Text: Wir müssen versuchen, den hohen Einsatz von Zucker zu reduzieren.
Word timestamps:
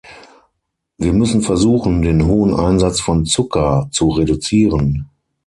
Wir 0.97 1.13
müssen 1.13 1.43
versuchen, 1.43 2.01
den 2.01 2.25
hohen 2.25 2.55
Einsatz 2.59 2.99
von 2.99 3.23
Zucker 3.23 3.87
zu 3.91 4.09
reduzieren. 4.09 5.07